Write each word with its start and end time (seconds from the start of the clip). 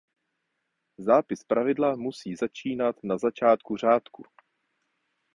Zápis 0.99 1.43
pravidla 1.43 1.95
musí 1.95 2.35
začínat 2.35 2.95
na 3.03 3.17
začátku 3.17 3.77
řádku. 3.77 4.23